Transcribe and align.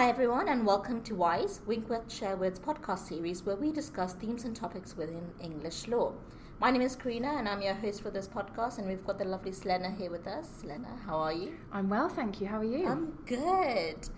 Hi, 0.00 0.08
everyone, 0.08 0.48
and 0.48 0.64
welcome 0.64 1.02
to 1.02 1.14
WISE, 1.14 1.60
Winkworth 1.66 2.10
Sherwood's 2.10 2.58
podcast 2.58 3.00
series 3.00 3.44
where 3.44 3.56
we 3.56 3.70
discuss 3.70 4.14
themes 4.14 4.46
and 4.46 4.56
topics 4.56 4.96
within 4.96 5.30
English 5.42 5.88
law. 5.88 6.14
My 6.58 6.70
name 6.70 6.80
is 6.80 6.96
Karina, 6.96 7.34
and 7.36 7.46
I'm 7.46 7.60
your 7.60 7.74
host 7.74 8.00
for 8.00 8.10
this 8.10 8.26
podcast, 8.26 8.78
and 8.78 8.88
we've 8.88 9.04
got 9.04 9.18
the 9.18 9.26
lovely 9.26 9.52
Selena 9.52 9.90
here 9.90 10.10
with 10.10 10.26
us. 10.26 10.48
Selena, 10.48 10.88
how 11.04 11.18
are 11.18 11.34
you? 11.34 11.52
I'm 11.70 11.90
well, 11.90 12.08
thank 12.08 12.40
you. 12.40 12.46
How 12.46 12.60
are 12.60 12.64
you? 12.64 12.86
I'm 12.88 13.10
good. 13.26 14.08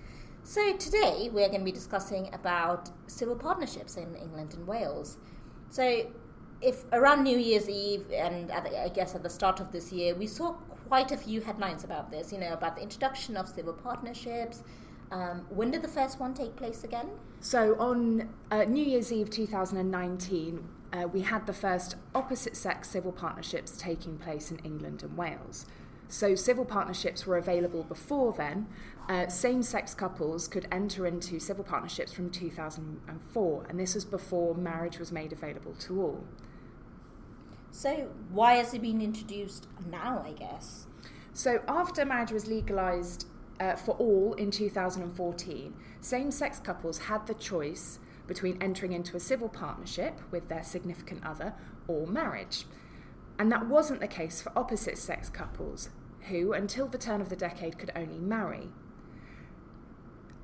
So, 0.44 0.76
today 0.76 1.30
we're 1.32 1.48
going 1.48 1.62
to 1.62 1.64
be 1.64 1.72
discussing 1.72 2.32
about 2.32 2.88
civil 3.08 3.34
partnerships 3.34 3.96
in 3.96 4.14
England 4.14 4.54
and 4.54 4.64
Wales. 4.68 5.18
So, 5.68 6.06
if 6.60 6.84
around 6.92 7.24
New 7.24 7.38
Year's 7.38 7.68
Eve 7.68 8.06
and 8.12 8.52
I 8.52 8.88
guess 8.94 9.16
at 9.16 9.24
the 9.24 9.30
start 9.30 9.58
of 9.58 9.72
this 9.72 9.90
year, 9.90 10.14
we 10.14 10.28
saw 10.28 10.52
quite 10.86 11.10
a 11.10 11.16
few 11.16 11.40
headlines 11.40 11.82
about 11.82 12.08
this, 12.12 12.32
you 12.32 12.38
know, 12.38 12.52
about 12.52 12.76
the 12.76 12.82
introduction 12.82 13.36
of 13.36 13.48
civil 13.48 13.72
partnerships 13.72 14.62
um, 15.12 15.46
when 15.50 15.70
did 15.70 15.82
the 15.82 15.88
first 15.88 16.18
one 16.18 16.32
take 16.32 16.56
place 16.56 16.84
again? 16.84 17.10
So 17.40 17.76
on 17.78 18.30
uh, 18.50 18.64
New 18.64 18.84
Year's 18.84 19.12
Eve 19.12 19.28
2019, 19.28 20.66
uh, 20.92 21.06
we 21.12 21.20
had 21.20 21.46
the 21.46 21.52
first 21.52 21.96
opposite 22.14 22.56
sex 22.56 22.88
civil 22.88 23.12
partnerships 23.12 23.76
taking 23.76 24.16
place 24.16 24.50
in 24.50 24.58
England 24.60 25.02
and 25.02 25.16
Wales. 25.16 25.66
So 26.08 26.34
civil 26.34 26.64
partnerships 26.64 27.26
were 27.26 27.36
available 27.36 27.82
before 27.82 28.32
then. 28.32 28.68
Uh, 29.08 29.28
same 29.28 29.62
sex 29.62 29.94
couples 29.94 30.48
could 30.48 30.66
enter 30.72 31.06
into 31.06 31.38
civil 31.38 31.64
partnerships 31.64 32.12
from 32.12 32.30
2004, 32.30 33.66
and 33.68 33.78
this 33.78 33.94
was 33.94 34.04
before 34.04 34.54
marriage 34.54 34.98
was 34.98 35.12
made 35.12 35.32
available 35.32 35.74
to 35.80 36.00
all. 36.00 36.24
So, 37.70 38.10
why 38.30 38.54
has 38.54 38.74
it 38.74 38.82
been 38.82 39.00
introduced 39.00 39.66
now, 39.90 40.22
I 40.26 40.32
guess? 40.32 40.86
So, 41.32 41.62
after 41.66 42.04
marriage 42.04 42.30
was 42.30 42.46
legalised 42.46 43.26
uh, 43.62 43.76
for 43.76 43.92
all 43.92 44.34
in 44.34 44.50
2014, 44.50 45.74
same 46.00 46.30
sex 46.32 46.58
couples 46.58 46.98
had 46.98 47.26
the 47.28 47.34
choice 47.34 48.00
between 48.26 48.60
entering 48.60 48.92
into 48.92 49.16
a 49.16 49.20
civil 49.20 49.48
partnership 49.48 50.18
with 50.32 50.48
their 50.48 50.64
significant 50.64 51.24
other 51.24 51.54
or 51.86 52.06
marriage. 52.06 52.66
And 53.38 53.52
that 53.52 53.68
wasn't 53.68 54.00
the 54.00 54.08
case 54.08 54.42
for 54.42 54.50
opposite 54.56 54.98
sex 54.98 55.28
couples, 55.28 55.90
who, 56.22 56.52
until 56.52 56.88
the 56.88 56.98
turn 56.98 57.20
of 57.20 57.28
the 57.28 57.36
decade, 57.36 57.78
could 57.78 57.92
only 57.94 58.18
marry. 58.18 58.68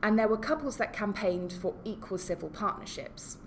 And 0.01 0.17
there 0.17 0.29
were 0.29 0.39
couples 0.39 0.77
that 0.77 0.93
campaigned 0.93 1.53
for 1.53 1.75
equal 1.85 2.19
civil 2.19 2.49
partnerships. 2.49 3.39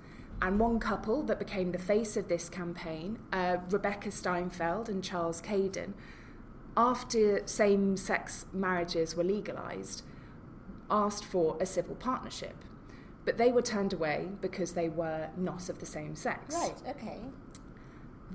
And 0.42 0.60
one 0.60 0.80
couple 0.80 1.23
that 1.23 1.40
became 1.40 1.72
the 1.72 1.80
face 1.80 2.17
of 2.17 2.28
this 2.28 2.50
campaign, 2.50 3.20
uh, 3.32 3.58
Rebecca 3.70 4.12
Steinfeld 4.12 4.90
and 4.90 5.02
Charles 5.02 5.42
Keidan, 5.42 5.94
after 6.75 7.45
same 7.45 7.97
sex 7.97 8.45
marriages 8.53 9.16
were 9.16 9.23
legalised, 9.23 10.03
asked 10.89 11.25
for 11.25 11.58
a 11.59 11.66
civil 11.66 11.95
partnership. 11.95 12.55
But 13.25 13.38
they 13.38 13.52
were 13.52 13.61
turned 13.61 13.94
away 13.94 14.30
because 14.41 14.73
they 14.73 14.89
were 14.89 15.30
not 15.38 15.69
of 15.69 15.80
the 15.80 15.86
same 15.86 16.16
sex. 16.16 16.55
Right, 16.55 16.95
okay. 16.95 17.19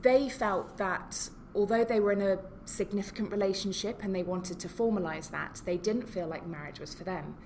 They 0.01 0.29
felt 0.29 0.77
that 0.77 1.31
although 1.55 1.85
they 1.85 1.99
were 1.99 2.13
in 2.13 2.23
a 2.23 2.39
significant 2.67 3.33
relationship 3.33 4.03
and 4.03 4.15
they 4.15 4.23
wanted 4.23 4.61
to 4.61 4.69
formalise 4.69 5.31
that, 5.31 5.63
they 5.65 5.77
didn't 5.77 6.09
feel 6.09 6.27
like 6.27 6.47
marriage 6.47 6.79
was 6.79 6.95
for 6.95 7.05
them. 7.05 7.37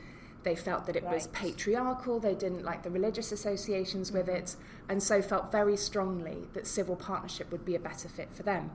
They 0.42 0.56
felt 0.56 0.86
that 0.86 0.96
it 0.96 1.04
right. 1.04 1.14
was 1.14 1.26
patriarchal, 1.28 2.18
they 2.18 2.34
didn't 2.34 2.64
like 2.64 2.82
the 2.82 2.90
religious 2.90 3.30
associations 3.30 4.10
with 4.10 4.26
mm-hmm. 4.26 4.36
it, 4.36 4.56
and 4.88 5.02
so 5.02 5.22
felt 5.22 5.52
very 5.52 5.76
strongly 5.76 6.48
that 6.54 6.66
civil 6.66 6.96
partnership 6.96 7.52
would 7.52 7.64
be 7.64 7.74
a 7.74 7.80
better 7.80 8.08
fit 8.08 8.32
for 8.32 8.42
them. 8.42 8.70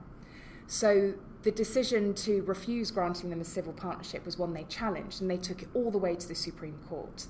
So 0.66 1.14
the 1.42 1.50
decision 1.50 2.12
to 2.14 2.42
refuse 2.42 2.90
granting 2.90 3.30
them 3.30 3.40
a 3.40 3.44
civil 3.44 3.72
partnership 3.72 4.24
was 4.24 4.36
one 4.36 4.52
they 4.52 4.64
challenged, 4.64 5.20
and 5.20 5.30
they 5.30 5.36
took 5.36 5.62
it 5.62 5.68
all 5.74 5.90
the 5.90 5.98
way 5.98 6.16
to 6.16 6.28
the 6.28 6.34
Supreme 6.34 6.78
Court. 6.88 7.26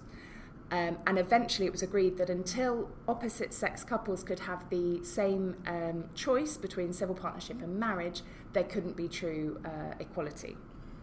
Um, 0.70 0.98
and 1.06 1.16
eventually 1.16 1.66
it 1.66 1.72
was 1.72 1.82
agreed 1.82 2.16
that 2.18 2.28
until 2.28 2.90
opposite 3.06 3.54
sex 3.54 3.84
couples 3.84 4.24
could 4.24 4.40
have 4.40 4.68
the 4.68 5.04
same 5.04 5.56
um, 5.66 6.06
choice 6.14 6.56
between 6.56 6.92
civil 6.92 7.14
partnership 7.14 7.62
and 7.62 7.78
marriage, 7.78 8.22
there 8.52 8.64
couldn't 8.64 8.96
be 8.96 9.06
true 9.06 9.60
uh, 9.64 9.94
equality. 10.00 10.56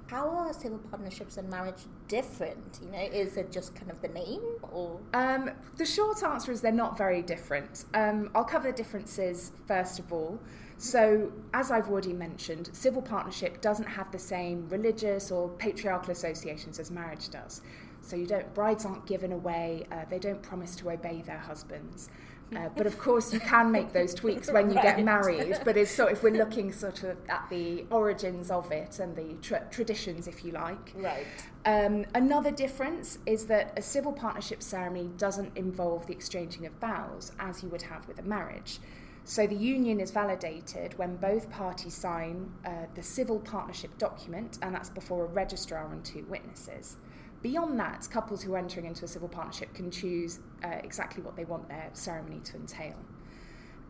How 0.07 0.29
are 0.29 0.53
civil 0.53 0.79
partnerships 0.79 1.37
and 1.37 1.49
marriage 1.49 1.83
different? 2.09 2.79
You 2.81 2.91
know, 2.91 2.99
is 2.99 3.37
it 3.37 3.53
just 3.53 3.73
kind 3.73 3.89
of 3.89 4.01
the 4.01 4.09
name, 4.09 4.41
or 4.61 4.99
um, 5.13 5.51
the 5.77 5.85
short 5.85 6.23
answer 6.23 6.51
is 6.51 6.59
they're 6.59 6.71
not 6.71 6.97
very 6.97 7.21
different. 7.21 7.85
Um, 7.93 8.31
I'll 8.35 8.43
cover 8.43 8.69
the 8.69 8.77
differences 8.77 9.53
first 9.65 9.97
of 9.97 10.11
all. 10.11 10.39
So, 10.83 11.31
as 11.53 11.71
I've 11.71 11.89
already 11.89 12.11
mentioned, 12.11 12.69
civil 12.73 13.01
partnership 13.01 13.61
doesn't 13.61 13.85
have 13.85 14.11
the 14.11 14.19
same 14.19 14.67
religious 14.67 15.31
or 15.31 15.47
patriarchal 15.47 16.11
associations 16.11 16.77
as 16.77 16.91
marriage 16.91 17.29
does. 17.29 17.61
So, 18.01 18.17
you 18.17 18.27
don't 18.27 18.53
brides 18.53 18.83
aren't 18.83 19.05
given 19.05 19.31
away; 19.31 19.87
uh, 19.93 20.03
they 20.09 20.19
don't 20.19 20.43
promise 20.43 20.75
to 20.75 20.91
obey 20.91 21.23
their 21.25 21.37
husbands. 21.37 22.09
Uh, 22.53 22.67
but 22.75 22.85
of 22.85 22.99
course, 22.99 23.31
you 23.31 23.39
can 23.39 23.71
make 23.71 23.93
those 23.93 24.13
tweaks 24.13 24.51
when 24.51 24.69
you 24.69 24.75
right. 24.75 24.97
get 24.97 25.05
married. 25.05 25.57
But 25.63 25.77
it's 25.77 25.89
sort 25.89 26.11
if 26.11 26.21
we're 26.21 26.33
looking 26.33 26.73
sort 26.73 27.03
of 27.03 27.17
at 27.29 27.47
the 27.49 27.85
origins 27.89 28.51
of 28.51 28.69
it 28.69 28.99
and 28.99 29.15
the 29.15 29.35
tra- 29.41 29.65
traditions, 29.71 30.27
if 30.27 30.43
you 30.43 30.51
like. 30.51 30.93
Right. 30.97 31.25
Um, 31.63 32.05
another 32.13 32.51
difference 32.51 33.19
is 33.25 33.45
that 33.45 33.71
a 33.77 33.81
civil 33.81 34.11
partnership 34.11 34.61
ceremony 34.61 35.11
doesn't 35.17 35.57
involve 35.57 36.07
the 36.07 36.13
exchanging 36.13 36.65
of 36.65 36.73
vows 36.73 37.31
as 37.39 37.63
you 37.63 37.69
would 37.69 37.83
have 37.83 38.05
with 38.05 38.19
a 38.19 38.23
marriage. 38.23 38.79
So 39.25 39.47
the 39.47 39.55
union 39.55 39.99
is 39.99 40.11
validated 40.11 40.97
when 40.97 41.15
both 41.15 41.49
parties 41.49 41.93
sign 41.93 42.51
uh, 42.65 42.87
the 42.93 43.03
civil 43.03 43.39
partnership 43.39 43.97
document, 43.97 44.59
and 44.61 44.75
that's 44.75 44.89
before 44.89 45.23
a 45.23 45.27
registrar 45.27 45.91
and 45.91 46.03
two 46.03 46.25
witnesses. 46.29 46.97
Beyond 47.41 47.79
that, 47.79 48.07
couples 48.11 48.43
who 48.43 48.53
are 48.53 48.57
entering 48.57 48.85
into 48.85 49.05
a 49.05 49.07
civil 49.07 49.29
partnership 49.29 49.73
can 49.73 49.91
choose 49.91 50.39
uh, 50.63 50.67
exactly 50.83 51.23
what 51.23 51.35
they 51.35 51.45
want 51.45 51.67
their 51.67 51.89
ceremony 51.93 52.39
to 52.45 52.55
entail. 52.55 52.95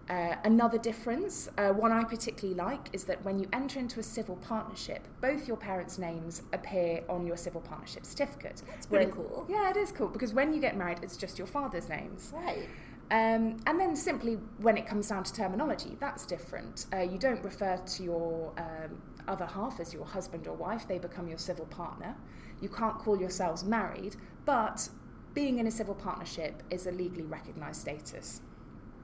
Uh, 0.10 0.36
another 0.44 0.78
difference, 0.78 1.50
uh, 1.58 1.70
one 1.70 1.92
I 1.92 2.04
particularly 2.04 2.60
like, 2.60 2.90
is 2.92 3.06
that 3.06 3.24
when 3.24 3.40
you 3.40 3.48
enter 3.54 3.80
into 3.80 4.02
a 4.02 4.04
civil 4.04 4.36
partnership, 4.38 5.08
both 5.22 5.48
your 5.48 5.56
parents' 5.56 5.98
names 5.98 6.42
appear 6.52 7.04
on 7.08 7.26
your 7.26 7.38
civil 7.38 7.62
partnership 7.62 8.06
certificate. 8.06 8.62
That's 8.68 8.86
pretty 8.86 9.12
cool. 9.12 9.46
Yeah, 9.50 9.70
it 9.70 9.78
is 9.78 9.92
cool 9.92 10.10
because 10.10 10.34
when 10.34 10.54
you 10.54 10.60
get 10.60 10.76
married, 10.76 11.00
it's 11.02 11.16
just 11.16 11.38
your 11.38 11.48
father's 11.48 11.88
names. 11.88 12.34
Right. 12.36 12.68
Um, 13.14 13.58
and 13.68 13.80
then 13.80 13.96
simply 13.96 14.40
when 14.58 14.76
it 14.76 14.88
comes 14.88 15.10
down 15.10 15.24
to 15.24 15.32
terminology, 15.32 15.98
that's 16.00 16.26
different. 16.26 16.88
Uh, 16.92 17.02
you 17.02 17.20
don't 17.20 17.44
refer 17.44 17.78
to 17.78 18.04
your 18.04 18.52
um, 18.58 19.00
other 19.28 19.46
half 19.46 19.80
as 19.80 19.94
your 19.94 20.04
husband 20.04 20.48
or 20.48 20.56
wife, 20.56 20.88
they 20.88 20.98
become 20.98 21.28
your 21.28 21.38
civil 21.38 21.68
partner. 21.68 22.16
You 22.60 22.70
can't 22.70 22.98
call 22.98 23.20
yourselves 23.20 23.64
married, 23.64 24.16
but 24.46 24.90
being 25.36 25.60
in 25.60 25.68
a 25.68 25.72
civil 25.72 25.94
partnership 25.94 26.64
is 26.72 26.88
a 26.88 26.92
legally 26.92 27.26
recognised 27.26 27.82
status. 27.82 28.42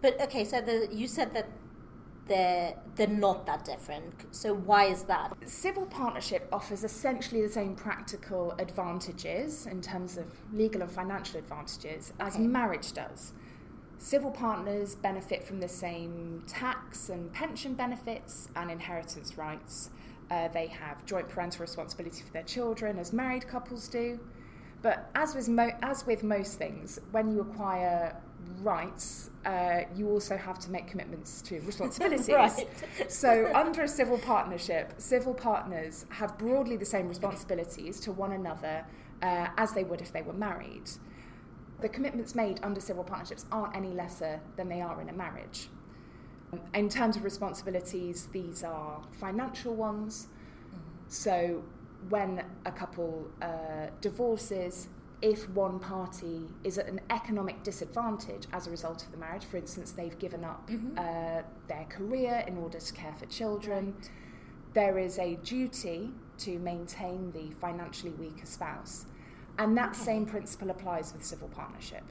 But 0.02 0.20
okay, 0.20 0.44
so 0.44 0.60
the, 0.60 0.88
you 0.92 1.08
said 1.08 1.36
that 1.36 1.48
they're 2.26 2.76
they're 2.96 3.08
not 3.08 3.46
that 3.46 3.64
different. 3.64 4.26
So 4.32 4.56
why 4.56 4.86
is 4.86 5.04
that? 5.04 5.34
Civil 5.46 5.86
partnership 5.86 6.48
offers 6.52 6.84
essentially 6.84 7.44
the 7.44 7.54
same 7.54 7.76
practical 7.76 8.56
advantages 8.58 9.68
in 9.68 9.82
terms 9.82 10.18
of 10.18 10.26
legal 10.52 10.82
and 10.82 10.92
financial 10.92 11.38
advantages 11.38 12.12
okay. 12.20 12.28
as 12.28 12.40
marriage 12.40 12.94
does. 12.94 13.34
Civil 14.00 14.32
partners 14.32 14.96
benefit 14.96 15.44
from 15.44 15.60
the 15.60 15.68
same 15.68 16.42
tax 16.48 17.10
and 17.10 17.32
pension 17.34 17.74
benefits 17.74 18.48
and 18.56 18.72
inheritance 18.72 19.38
rights. 19.38 19.90
Uh, 20.32 20.48
they 20.48 20.68
have 20.68 21.06
joint 21.06 21.28
parental 21.28 21.62
responsibility 21.62 22.24
for 22.24 22.32
their 22.32 22.44
children, 22.44 22.98
as 22.98 23.12
married 23.12 23.46
couples 23.46 23.90
do. 23.90 24.18
But 24.82 25.10
as 25.16 25.36
with, 25.36 25.50
mo- 25.50 25.76
as 25.82 26.08
with 26.08 26.24
most 26.24 26.58
things, 26.58 26.98
when 27.12 27.30
you 27.30 27.42
acquire 27.42 28.16
rights, 28.62 29.32
uh, 29.46 29.82
you 29.94 30.10
also 30.10 30.38
have 30.38 30.60
to 30.60 30.72
make 30.72 30.88
commitments 30.88 31.42
to 31.42 31.60
responsibilities. 31.66 32.30
right. 32.30 32.68
So, 33.10 33.52
under 33.54 33.82
a 33.82 33.88
civil 33.88 34.18
partnership, 34.18 34.94
civil 34.98 35.34
partners 35.34 36.06
have 36.08 36.38
broadly 36.38 36.78
the 36.78 36.86
same 36.86 37.10
responsibilities 37.10 38.00
to 38.02 38.14
one 38.14 38.32
another 38.32 38.86
uh, 39.22 39.50
as 39.58 39.74
they 39.74 39.84
would 39.84 40.00
if 40.00 40.14
they 40.14 40.22
were 40.22 40.32
married 40.32 40.90
the 41.82 41.90
commitments 41.90 42.36
made 42.36 42.60
under 42.64 42.82
civil 42.82 43.04
partnerships 43.04 43.46
aren't 43.52 43.76
any 43.76 43.90
lesser 43.90 44.40
than 44.56 44.70
they 44.70 44.82
are 44.82 45.02
in 45.02 45.10
a 45.10 45.14
marriage. 45.14 45.70
In 46.74 46.90
terms 46.90 47.16
of 47.16 47.24
responsibilities, 47.24 48.28
these 48.32 48.64
are 48.64 49.02
financial 49.12 49.76
ones. 49.76 50.28
Mm-hmm. 50.68 50.78
So, 51.08 51.64
when 52.10 52.44
a 52.66 52.72
couple 52.72 53.30
uh, 53.42 53.88
divorces, 54.02 54.88
if 55.22 55.50
one 55.50 55.80
party 55.80 56.48
is 56.64 56.78
at 56.78 56.88
an 56.88 57.02
economic 57.10 57.62
disadvantage 57.64 58.48
as 58.54 58.68
a 58.68 58.72
result 58.72 59.04
of 59.04 59.12
the 59.12 59.18
marriage, 59.18 59.44
for 59.44 59.58
instance, 59.58 59.92
they've 59.92 60.18
given 60.18 60.44
up 60.44 60.70
mm-hmm. 60.70 60.98
uh, 60.98 61.44
their 61.68 61.86
career 61.90 62.44
in 62.48 62.58
order 62.58 62.80
to 62.80 62.94
care 62.94 63.14
for 63.14 63.26
children, 63.26 63.94
right. 63.98 64.10
there 64.74 64.98
is 64.98 65.20
a 65.20 65.36
duty 65.44 66.12
to 66.40 66.58
maintain 66.60 67.32
the 67.34 67.52
financially 67.60 68.14
weaker 68.14 68.46
spouse. 68.46 69.06
And 69.60 69.78
that 69.78 69.90
okay. 69.90 70.00
same 70.00 70.26
principle 70.26 70.72
applies 70.72 71.14
with 71.14 71.24
civil 71.24 71.50
partnership. 71.50 72.04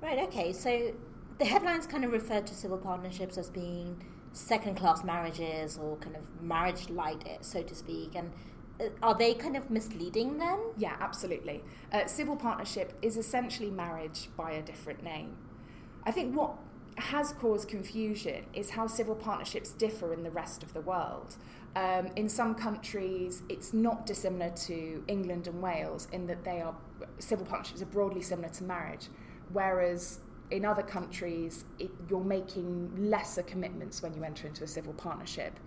Right, 0.00 0.18
okay. 0.28 0.52
So 0.52 0.92
the 1.38 1.46
headlines 1.46 1.86
kind 1.86 2.04
of 2.04 2.12
refer 2.12 2.42
to 2.42 2.54
civil 2.54 2.78
partnerships 2.78 3.38
as 3.38 3.48
being 3.48 4.04
second 4.32 4.76
class 4.76 5.02
marriages 5.02 5.78
or 5.78 5.96
kind 5.96 6.14
of 6.14 6.22
marriage 6.42 6.90
light, 6.90 7.24
so 7.40 7.62
to 7.62 7.74
speak. 7.74 8.14
And 8.14 8.30
uh, 8.80 8.90
are 9.02 9.16
they 9.16 9.34
kind 9.34 9.56
of 9.56 9.70
misleading 9.70 10.38
then? 10.38 10.58
Yeah, 10.76 10.96
absolutely. 11.00 11.64
Uh, 11.90 12.06
civil 12.06 12.36
partnership 12.36 12.96
is 13.02 13.16
essentially 13.16 13.70
marriage 13.70 14.28
by 14.36 14.52
a 14.52 14.62
different 14.62 15.02
name. 15.02 15.36
I 16.04 16.12
think 16.12 16.36
what 16.36 16.54
has 16.96 17.32
caused 17.32 17.68
confusion 17.68 18.44
is 18.52 18.70
how 18.70 18.86
civil 18.86 19.14
partnerships 19.14 19.70
differ 19.72 20.12
in 20.12 20.22
the 20.22 20.30
rest 20.30 20.62
of 20.62 20.74
the 20.74 20.80
world. 20.80 21.36
Um, 21.76 22.08
in 22.16 22.28
some 22.28 22.54
countries, 22.54 23.42
it's 23.48 23.72
not 23.72 24.06
dissimilar 24.06 24.50
to 24.66 25.04
England 25.06 25.46
and 25.46 25.62
Wales 25.62 26.08
in 26.12 26.26
that 26.26 26.44
they 26.44 26.60
are 26.60 26.74
civil 27.18 27.46
partnerships 27.46 27.82
are 27.82 27.86
broadly 27.86 28.22
similar 28.22 28.48
to 28.48 28.64
marriage, 28.64 29.08
whereas 29.52 30.20
in 30.50 30.64
other 30.64 30.82
countries, 30.82 31.64
it, 31.78 31.90
you're 32.08 32.24
making 32.24 33.10
lesser 33.10 33.42
commitments 33.42 34.02
when 34.02 34.14
you 34.14 34.24
enter 34.24 34.46
into 34.46 34.64
a 34.64 34.66
civil 34.66 34.94
partnership. 34.94 35.58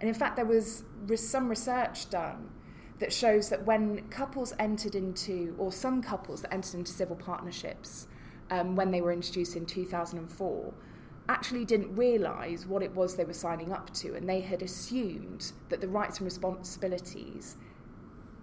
And 0.00 0.08
in 0.08 0.14
fact, 0.14 0.36
there 0.36 0.46
was 0.46 0.84
some 1.16 1.48
research 1.48 2.08
done 2.10 2.50
that 2.98 3.12
shows 3.12 3.48
that 3.50 3.64
when 3.66 4.08
couples 4.08 4.54
entered 4.58 4.94
into, 4.94 5.54
or 5.58 5.72
some 5.72 6.02
couples 6.02 6.42
that 6.42 6.52
entered 6.52 6.78
into 6.78 6.92
civil 6.92 7.16
partnerships 7.16 8.06
um, 8.50 8.76
when 8.76 8.90
they 8.90 9.00
were 9.00 9.12
introduced 9.12 9.56
in 9.56 9.66
2004, 9.66 10.72
actually 11.28 11.64
didn't 11.64 11.94
realise 11.94 12.66
what 12.66 12.82
it 12.82 12.94
was 12.94 13.16
they 13.16 13.24
were 13.24 13.32
signing 13.32 13.72
up 13.72 13.92
to, 13.94 14.14
and 14.14 14.28
they 14.28 14.40
had 14.40 14.62
assumed 14.62 15.52
that 15.68 15.80
the 15.80 15.88
rights 15.88 16.18
and 16.18 16.24
responsibilities, 16.24 17.56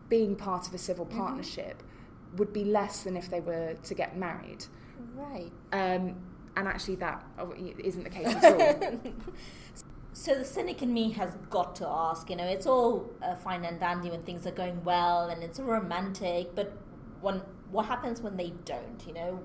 being 0.10 0.36
part 0.36 0.68
of 0.68 0.74
a 0.74 0.78
civil 0.78 1.06
mm-hmm. 1.06 1.18
partnership, 1.18 1.84
would 2.36 2.54
be 2.54 2.64
less 2.64 3.04
than 3.04 3.18
if 3.18 3.30
they 3.30 3.40
were 3.40 3.76
to 3.84 3.94
get 3.94 4.18
married. 4.18 4.66
Right. 5.16 5.52
Um, 5.74 6.16
and 6.56 6.68
actually, 6.68 6.96
that 6.96 7.24
isn't 7.84 8.04
the 8.04 8.10
case 8.10 8.28
at 8.28 8.44
all. 8.44 9.00
so 10.14 10.36
the 10.36 10.46
cynic 10.46 10.82
in 10.82 10.94
me 10.94 11.12
has 11.12 11.36
got 11.50 11.76
to 11.76 11.88
ask. 11.88 12.30
You 12.30 12.36
know, 12.36 12.46
it's 12.46 12.66
all 12.66 13.12
uh, 13.22 13.36
fine 13.36 13.64
and 13.64 13.80
dandy 13.80 14.10
when 14.10 14.24
things 14.24 14.48
are 14.48 14.52
going 14.52 14.84
well, 14.84 15.30
and 15.30 15.44
it's 15.44 15.60
romantic. 15.60 16.56
But 16.56 16.74
when 17.22 17.42
what 17.70 17.86
happens 17.86 18.22
when 18.22 18.38
they 18.38 18.54
don't? 18.66 19.04
You 19.06 19.14
know, 19.14 19.40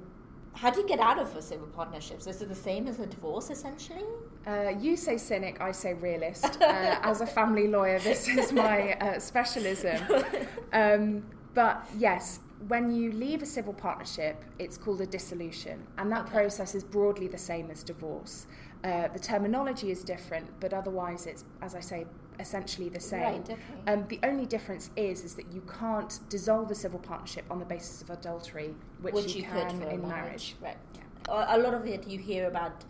how 0.54 0.70
do 0.70 0.80
you 0.80 0.86
get 0.86 1.00
out 1.00 1.18
of 1.18 1.34
a 1.36 1.42
civil 1.42 1.66
partnerships? 1.68 2.26
Is 2.26 2.42
it 2.42 2.48
the 2.48 2.54
same 2.54 2.86
as 2.86 3.00
a 3.00 3.06
divorce, 3.06 3.50
essentially? 3.50 4.04
Uh, 4.46 4.72
you 4.80 4.96
say 4.96 5.16
cynic, 5.16 5.60
I 5.60 5.72
say 5.72 5.94
realist. 5.94 6.58
Uh, 6.72 6.98
as 7.02 7.20
a 7.20 7.26
family 7.26 7.68
lawyer, 7.68 7.98
this 7.98 8.28
is 8.28 8.52
my 8.52 8.94
uh, 8.94 9.18
specialism. 9.18 9.98
Um, 10.72 11.22
but 11.52 11.86
yes, 11.98 12.40
when 12.68 12.90
you 12.90 13.12
leave 13.12 13.42
a 13.42 13.46
civil 13.46 13.74
partnership, 13.74 14.42
it's 14.58 14.78
called 14.78 15.02
a 15.02 15.06
dissolution, 15.06 15.86
and 15.98 16.10
that 16.12 16.22
okay. 16.22 16.32
process 16.32 16.74
is 16.74 16.82
broadly 16.82 17.28
the 17.28 17.36
same 17.38 17.70
as 17.70 17.82
divorce. 17.82 18.46
Uh, 18.84 19.08
the 19.08 19.18
terminology 19.18 19.90
is 19.90 20.02
different, 20.02 20.48
but 20.58 20.72
otherwise, 20.72 21.26
it's, 21.26 21.44
as 21.60 21.74
I 21.74 21.80
say, 21.80 22.06
essentially 22.40 22.88
the 22.88 23.00
same. 23.00 23.22
Right, 23.22 23.50
okay. 23.50 23.56
um, 23.86 24.06
the 24.08 24.18
only 24.24 24.46
difference 24.46 24.90
is 24.96 25.22
is 25.22 25.34
that 25.36 25.52
you 25.52 25.62
can't 25.78 26.18
dissolve 26.28 26.70
a 26.70 26.74
civil 26.74 26.98
partnership 26.98 27.44
on 27.50 27.58
the 27.58 27.64
basis 27.64 28.02
of 28.02 28.10
adultery, 28.10 28.74
which, 29.00 29.14
which 29.14 29.34
you, 29.34 29.42
you 29.42 29.48
can 29.48 29.70
in 29.82 30.02
marriage. 30.02 30.02
marriage. 30.02 30.56
Right. 30.60 30.76
Yeah. 30.94 31.56
A 31.56 31.58
lot 31.58 31.74
of 31.74 31.86
it 31.86 32.08
you 32.08 32.18
hear 32.18 32.48
about 32.48 32.84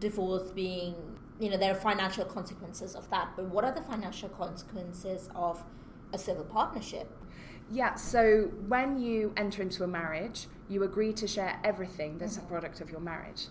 divorce 0.00 0.50
being, 0.50 0.94
you 1.38 1.48
know, 1.50 1.56
there 1.56 1.72
are 1.72 1.80
financial 1.80 2.24
consequences 2.24 2.94
of 2.94 3.08
that. 3.10 3.30
But 3.36 3.46
what 3.46 3.64
are 3.64 3.72
the 3.72 3.82
financial 3.82 4.28
consequences 4.28 5.30
of 5.34 5.64
a 6.12 6.18
civil 6.18 6.44
partnership? 6.44 7.10
Yeah, 7.70 7.94
so 7.94 8.50
when 8.66 8.98
you 8.98 9.32
enter 9.36 9.62
into 9.62 9.84
a 9.84 9.86
marriage, 9.86 10.48
you 10.68 10.82
agree 10.82 11.12
to 11.12 11.28
share 11.28 11.60
everything 11.62 12.18
that's 12.18 12.36
mm-hmm. 12.36 12.46
a 12.46 12.48
product 12.48 12.80
of 12.80 12.90
your 12.90 13.00
marriage. 13.00 13.46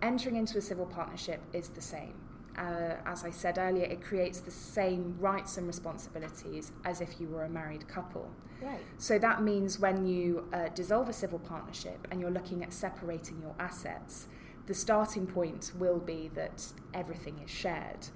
Entering 0.00 0.36
into 0.36 0.58
a 0.58 0.60
civil 0.60 0.86
partnership 0.86 1.40
is 1.52 1.70
the 1.70 1.80
same. 1.80 2.14
Uh, 2.56 2.96
as 3.06 3.24
I 3.24 3.30
said 3.30 3.56
earlier, 3.56 3.84
it 3.84 4.02
creates 4.02 4.40
the 4.40 4.50
same 4.50 5.16
rights 5.20 5.56
and 5.56 5.66
responsibilities 5.66 6.72
as 6.84 7.00
if 7.00 7.20
you 7.20 7.28
were 7.28 7.44
a 7.44 7.48
married 7.48 7.86
couple. 7.86 8.30
Right. 8.60 8.80
So 8.96 9.18
that 9.20 9.42
means 9.42 9.78
when 9.78 10.06
you 10.06 10.48
uh, 10.52 10.68
dissolve 10.74 11.08
a 11.08 11.12
civil 11.12 11.38
partnership 11.38 12.08
and 12.10 12.20
you're 12.20 12.30
looking 12.30 12.64
at 12.64 12.72
separating 12.72 13.40
your 13.40 13.54
assets, 13.60 14.26
the 14.66 14.74
starting 14.74 15.26
point 15.26 15.72
will 15.78 15.98
be 15.98 16.30
that 16.34 16.72
everything 16.92 17.40
is 17.44 17.50
shared. 17.50 18.08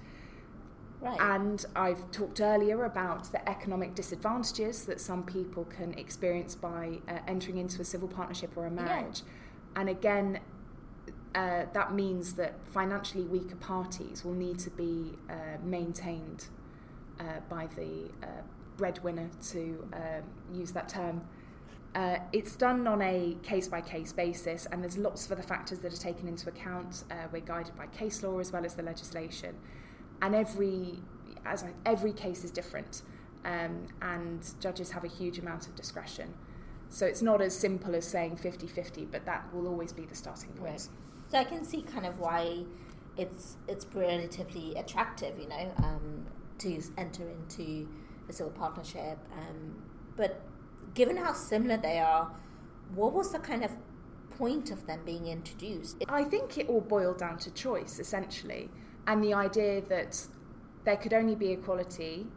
Right. 0.99 1.19
And 1.19 1.65
I've 1.75 2.11
talked 2.11 2.39
earlier 2.39 2.85
about 2.85 3.31
the 3.31 3.47
economic 3.49 3.95
disadvantages 3.95 4.85
that 4.85 5.01
some 5.01 5.23
people 5.23 5.65
can 5.65 5.93
experience 5.93 6.55
by 6.55 6.99
uh, 7.07 7.19
entering 7.27 7.57
into 7.57 7.81
a 7.81 7.85
civil 7.85 8.07
partnership 8.07 8.51
or 8.55 8.65
a 8.65 8.71
marriage. 8.71 9.21
Yeah. 9.25 9.81
And 9.81 9.89
again, 9.89 10.39
uh, 11.35 11.65
that 11.73 11.93
means 11.93 12.33
that 12.33 12.55
financially 12.67 13.23
weaker 13.23 13.55
parties 13.55 14.23
will 14.23 14.33
need 14.33 14.59
to 14.59 14.69
be 14.69 15.13
uh, 15.29 15.33
maintained 15.63 16.47
uh, 17.19 17.23
by 17.49 17.67
the 17.75 18.09
uh, 18.21 18.27
breadwinner, 18.77 19.29
to 19.49 19.87
um, 19.93 20.23
use 20.53 20.71
that 20.71 20.89
term. 20.89 21.21
Uh, 21.95 22.17
it's 22.31 22.55
done 22.55 22.87
on 22.87 23.01
a 23.01 23.37
case 23.43 23.67
by 23.67 23.79
case 23.79 24.11
basis, 24.11 24.65
and 24.71 24.81
there's 24.81 24.97
lots 24.97 25.25
of 25.25 25.31
other 25.31 25.43
factors 25.43 25.79
that 25.79 25.93
are 25.93 25.97
taken 25.97 26.27
into 26.27 26.49
account. 26.49 27.03
we're 27.31 27.39
guided 27.39 27.75
by 27.75 27.85
case 27.87 28.23
law 28.23 28.39
as 28.39 28.51
well 28.51 28.65
as 28.65 28.73
the 28.73 28.81
legislation 28.81 29.55
and 30.23 30.33
every 30.33 30.99
as 31.45 31.63
I, 31.63 31.71
every 31.85 32.13
case 32.13 32.45
is 32.45 32.51
different, 32.51 33.01
um, 33.43 33.87
and 34.01 34.41
judges 34.61 34.91
have 34.91 35.03
a 35.03 35.09
huge 35.09 35.37
amount 35.37 35.67
of 35.67 35.75
discretion. 35.75 36.33
So 36.89 37.05
it's 37.05 37.21
not 37.21 37.41
as 37.41 37.57
simple 37.57 37.95
as 37.95 38.07
saying 38.07 38.37
50-50, 38.37 39.11
but 39.11 39.25
that 39.25 39.53
will 39.53 39.67
always 39.67 39.91
be 39.91 40.05
the 40.05 40.15
starting 40.15 40.51
point. 40.51 40.71
Right. 40.71 40.87
So 41.33 41.39
I 41.39 41.45
can 41.45 41.65
see 41.65 41.81
kind 41.81 42.05
of 42.05 42.19
why 42.19 42.63
it's 43.17 43.57
it's 43.67 43.87
relatively 43.93 44.75
attractive, 44.75 45.39
you 45.39 45.47
know, 45.47 45.71
um, 45.77 46.27
to 46.59 46.79
enter 46.95 47.27
into 47.27 47.89
a 48.29 48.33
civil 48.33 48.51
partnership. 48.51 49.17
Um, 49.33 49.81
but 50.15 50.41
given 50.93 51.17
how 51.17 51.33
similar 51.33 51.77
they 51.77 51.97
are, 51.97 52.31
what 52.93 53.13
was 53.13 53.31
the 53.31 53.39
kind 53.39 53.65
of 53.65 53.71
point 54.37 54.69
of 54.69 54.85
them 54.85 54.99
being 55.05 55.25
introduced? 55.25 55.97
I 56.07 56.23
think 56.23 56.59
it 56.59 56.69
all 56.69 56.81
boiled 56.81 57.17
down 57.17 57.39
to 57.39 57.51
choice, 57.51 57.97
essentially 57.97 58.69
and 59.07 59.23
the 59.23 59.33
idea 59.33 59.81
that 59.81 60.27
there 60.85 60.97
could 60.97 61.13
only 61.13 61.35
be 61.35 61.51
equality 61.51 62.27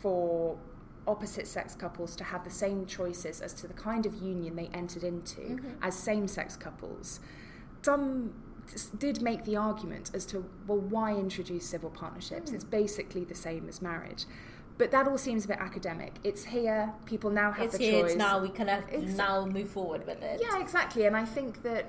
for 0.00 0.58
opposite 1.06 1.46
sex 1.46 1.74
couples 1.74 2.14
to 2.16 2.24
have 2.24 2.44
the 2.44 2.50
same 2.50 2.86
choices 2.86 3.40
as 3.40 3.52
to 3.54 3.66
the 3.66 3.74
kind 3.74 4.06
of 4.06 4.14
union 4.22 4.54
they 4.54 4.70
entered 4.72 5.02
into 5.02 5.40
mm-hmm. 5.40 5.70
as 5.82 5.98
same 5.98 6.28
sex 6.28 6.56
couples. 6.56 7.20
Some 7.82 8.32
did 8.96 9.20
make 9.20 9.44
the 9.44 9.56
argument 9.56 10.10
as 10.14 10.24
to, 10.26 10.44
well, 10.66 10.78
why 10.78 11.14
introduce 11.14 11.66
civil 11.66 11.90
partnerships? 11.90 12.50
Mm. 12.50 12.54
It's 12.54 12.64
basically 12.64 13.24
the 13.24 13.34
same 13.34 13.68
as 13.68 13.82
marriage. 13.82 14.24
But 14.78 14.90
that 14.92 15.06
all 15.06 15.18
seems 15.18 15.44
a 15.44 15.48
bit 15.48 15.58
academic. 15.58 16.14
It's 16.24 16.44
here, 16.44 16.92
people 17.04 17.30
now 17.30 17.52
have 17.52 17.66
it's 17.66 17.78
the 17.78 17.84
here, 17.84 18.02
choice. 18.02 18.10
It's 18.12 18.18
now, 18.18 18.40
we 18.40 18.48
can 18.48 18.68
have, 18.68 18.90
now 19.16 19.44
move 19.44 19.68
forward 19.68 20.06
with 20.06 20.22
it. 20.22 20.40
Yeah, 20.42 20.60
exactly. 20.60 21.04
And 21.04 21.16
I 21.16 21.24
think 21.24 21.62
that 21.62 21.86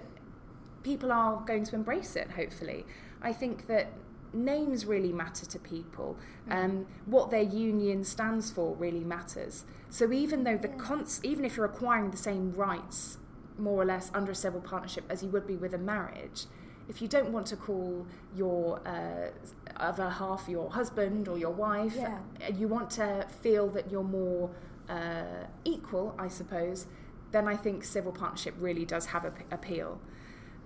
people 0.84 1.12
are 1.12 1.42
going 1.46 1.64
to 1.64 1.76
embrace 1.76 2.16
it, 2.16 2.32
hopefully. 2.32 2.86
I 3.22 3.32
think 3.32 3.68
that 3.68 3.94
names 4.34 4.86
really 4.86 5.14
matter 5.14 5.46
to 5.46 5.60
people. 5.60 6.18
Mm. 6.50 6.56
Um, 6.56 6.86
what 7.06 7.32
their 7.32 7.44
union 7.44 8.04
stands 8.04 8.52
for 8.52 8.76
really 8.76 9.04
matters. 9.04 9.64
So 9.90 10.12
even 10.12 10.44
though 10.44 10.58
the 10.58 10.70
cons- 10.70 11.22
even 11.24 11.46
if 11.46 11.56
you're 11.56 11.66
acquiring 11.66 12.12
the 12.12 12.18
same 12.18 12.54
rights, 12.54 13.18
more 13.58 13.82
or 13.82 13.86
less, 13.86 14.12
under 14.14 14.32
a 14.32 14.36
civil 14.36 14.62
partnership 14.62 15.04
as 15.10 15.24
you 15.24 15.30
would 15.30 15.48
be 15.48 15.56
with 15.56 15.74
a 15.74 15.78
marriage, 15.78 16.46
if 16.90 17.02
you 17.02 17.08
don't 17.08 17.30
want 17.30 17.48
to 17.48 17.56
call 17.56 18.06
your 18.36 18.82
uh, 18.86 19.30
other 19.78 20.10
half 20.10 20.48
your 20.50 20.70
husband 20.70 21.28
or 21.28 21.38
your 21.38 21.52
wife, 21.52 21.96
yeah. 21.96 22.20
you 22.56 22.68
want 22.68 22.90
to 22.92 23.26
feel 23.42 23.70
that 23.70 23.90
you're 23.90 24.04
more 24.04 24.50
uh, 24.90 25.46
equal, 25.64 26.14
I 26.20 26.28
suppose, 26.28 26.88
then 27.32 27.48
I 27.48 27.56
think 27.56 27.84
civil 27.84 28.12
partnership 28.12 28.56
really 28.60 28.86
does 28.86 29.08
have 29.08 29.26
a 29.26 29.32
p- 29.32 29.44
appeal. 29.50 30.00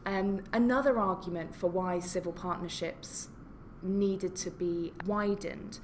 Um, 0.06 0.44
another 0.54 0.98
argument 0.98 1.54
for 1.54 1.70
why 1.70 2.00
civil 2.00 2.32
partnerships 2.32 3.30
needed 3.82 4.36
to 4.38 4.50
be 4.50 4.94
widened 5.06 5.80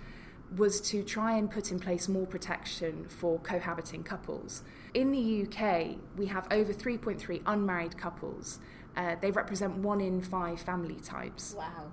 was 0.55 0.79
to 0.81 1.03
try 1.03 1.37
and 1.37 1.49
put 1.49 1.71
in 1.71 1.79
place 1.79 2.07
more 2.07 2.27
protection 2.27 3.05
for 3.07 3.39
cohabiting 3.39 4.03
couples. 4.03 4.63
In 4.93 5.11
the 5.11 5.43
UK, 5.43 5.97
we 6.15 6.27
have 6.27 6.47
over 6.51 6.73
3.3 6.73 7.41
unmarried 7.45 7.97
couples. 7.97 8.59
Uh, 8.95 9.15
they 9.19 9.31
represent 9.31 9.77
one 9.77 9.99
in 9.99 10.21
five 10.21 10.61
family 10.61 10.99
types. 10.99 11.55
Wow. 11.57 11.91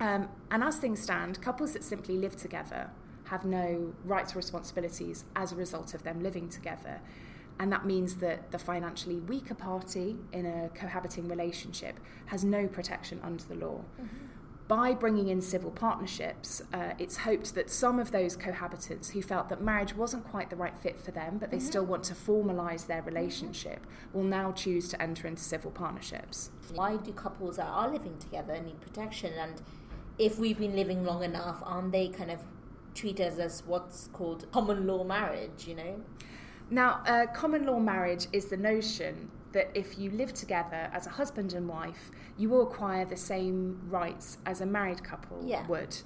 Um, 0.00 0.28
and 0.50 0.62
as 0.62 0.76
things 0.76 1.00
stand, 1.00 1.40
couples 1.40 1.72
that 1.72 1.84
simply 1.84 2.18
live 2.18 2.36
together 2.36 2.90
have 3.24 3.44
no 3.44 3.94
rights 4.04 4.34
or 4.34 4.38
responsibilities 4.38 5.24
as 5.34 5.52
a 5.52 5.56
result 5.56 5.94
of 5.94 6.02
them 6.02 6.22
living 6.22 6.48
together. 6.48 7.00
And 7.58 7.72
that 7.72 7.86
means 7.86 8.16
that 8.16 8.50
the 8.50 8.58
financially 8.58 9.16
weaker 9.16 9.54
party 9.54 10.16
in 10.32 10.44
a 10.44 10.68
cohabiting 10.74 11.28
relationship 11.28 11.98
has 12.26 12.44
no 12.44 12.66
protection 12.66 13.20
under 13.22 13.44
the 13.44 13.54
law. 13.54 13.80
Mm-hmm. 14.00 14.26
By 14.66 14.94
bringing 14.94 15.28
in 15.28 15.42
civil 15.42 15.70
partnerships, 15.70 16.62
uh, 16.72 16.94
it's 16.98 17.18
hoped 17.18 17.54
that 17.54 17.68
some 17.68 17.98
of 17.98 18.12
those 18.12 18.34
cohabitants 18.34 19.10
who 19.10 19.20
felt 19.20 19.50
that 19.50 19.60
marriage 19.60 19.94
wasn't 19.94 20.24
quite 20.24 20.48
the 20.48 20.56
right 20.56 20.76
fit 20.78 20.98
for 20.98 21.10
them, 21.10 21.36
but 21.36 21.50
they 21.50 21.58
mm-hmm. 21.58 21.66
still 21.66 21.84
want 21.84 22.04
to 22.04 22.14
formalise 22.14 22.86
their 22.86 23.02
relationship, 23.02 23.86
will 24.14 24.22
now 24.22 24.52
choose 24.52 24.88
to 24.88 25.02
enter 25.02 25.28
into 25.28 25.42
civil 25.42 25.70
partnerships. 25.70 26.50
Why 26.72 26.96
do 26.96 27.12
couples 27.12 27.56
that 27.56 27.66
are 27.66 27.90
living 27.90 28.16
together 28.16 28.58
need 28.58 28.80
protection? 28.80 29.34
And 29.38 29.60
if 30.18 30.38
we've 30.38 30.58
been 30.58 30.74
living 30.74 31.04
long 31.04 31.22
enough, 31.22 31.62
aren't 31.62 31.92
they 31.92 32.08
kind 32.08 32.30
of 32.30 32.40
treated 32.94 33.38
as 33.38 33.62
what's 33.66 34.08
called 34.14 34.50
common 34.50 34.86
law 34.86 35.04
marriage, 35.04 35.66
you 35.66 35.74
know? 35.74 36.00
Now, 36.70 37.02
uh, 37.06 37.26
common 37.26 37.66
law 37.66 37.80
marriage 37.80 38.28
is 38.32 38.46
the 38.46 38.56
notion 38.56 39.30
that 39.54 39.70
if 39.74 39.98
you 39.98 40.10
live 40.10 40.34
together 40.34 40.90
as 40.92 41.06
a 41.06 41.10
husband 41.10 41.52
and 41.54 41.68
wife, 41.68 42.10
you 42.36 42.48
will 42.50 42.62
acquire 42.62 43.04
the 43.06 43.16
same 43.16 43.80
rights 43.88 44.38
as 44.44 44.60
a 44.60 44.66
married 44.66 45.02
couple 45.02 45.40
Yeah. 45.44 45.66
would. 45.66 45.96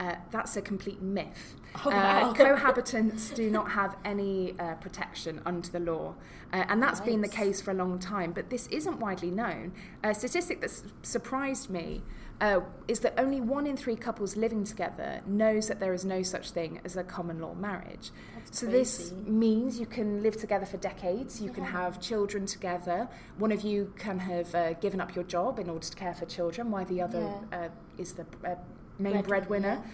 Uh, 0.00 0.14
that's 0.30 0.56
a 0.56 0.62
complete 0.62 1.02
myth. 1.02 1.54
Oh, 1.84 1.90
wow. 1.90 2.30
uh, 2.30 2.34
cohabitants 2.42 3.32
do 3.34 3.50
not 3.50 3.72
have 3.72 3.94
any 4.04 4.58
uh, 4.58 4.74
protection 4.76 5.42
under 5.44 5.68
the 5.68 5.78
law, 5.80 6.14
uh, 6.52 6.64
and 6.68 6.82
that's 6.82 7.00
been 7.00 7.20
the 7.20 7.28
case 7.28 7.60
for 7.60 7.70
a 7.72 7.74
long 7.74 7.98
time. 7.98 8.32
But 8.32 8.48
this 8.50 8.66
isn't 8.68 8.98
widely 9.00 9.30
known. 9.30 9.72
A 10.02 10.14
statistic 10.14 10.60
that 10.62 10.70
s- 10.70 10.84
surprised 11.02 11.68
me 11.70 12.02
uh, 12.42 12.60
is 12.88 13.00
that 13.00 13.14
only 13.18 13.40
one 13.40 13.66
in 13.66 13.76
three 13.76 13.94
couples 13.96 14.36
living 14.36 14.64
together 14.64 15.20
knows 15.26 15.68
that 15.68 15.78
there 15.80 15.94
is 15.94 16.04
no 16.04 16.22
such 16.22 16.50
thing 16.50 16.80
as 16.84 16.96
a 16.96 17.04
common 17.04 17.38
law 17.40 17.54
marriage. 17.54 18.10
That's 18.34 18.58
so 18.60 18.66
this 18.66 19.12
means 19.26 19.78
you 19.78 19.86
can 19.86 20.22
live 20.22 20.36
together 20.36 20.66
for 20.66 20.76
decades. 20.76 21.40
You 21.40 21.50
can 21.50 21.64
have 21.64 22.00
children 22.00 22.44
together. 22.46 23.08
One 23.38 23.52
of 23.52 23.62
you 23.62 23.92
can 23.96 24.18
have 24.18 24.54
uh, 24.54 24.72
given 24.74 25.00
up 25.00 25.14
your 25.14 25.24
job 25.24 25.58
in 25.60 25.70
order 25.70 25.86
to 25.86 25.96
care 25.96 26.14
for 26.14 26.26
children, 26.26 26.70
while 26.72 26.84
the 26.84 27.00
other 27.00 27.20
Yeah. 27.52 27.58
uh, 27.58 27.68
is 27.96 28.10
the 28.14 28.26
uh, 28.44 28.56
main 28.98 29.22
Breadwinner, 29.22 29.80
yeah. 29.84 29.90